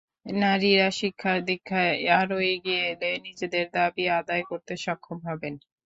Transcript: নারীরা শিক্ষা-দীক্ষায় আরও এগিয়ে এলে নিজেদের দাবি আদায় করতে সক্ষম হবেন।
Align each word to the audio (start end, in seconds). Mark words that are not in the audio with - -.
নারীরা 0.35 0.87
শিক্ষা-দীক্ষায় 0.99 1.91
আরও 2.19 2.37
এগিয়ে 2.51 2.81
এলে 2.91 3.11
নিজেদের 3.25 3.65
দাবি 3.75 4.03
আদায় 4.19 4.43
করতে 4.49 4.73
সক্ষম 4.85 5.17
হবেন। 5.27 5.53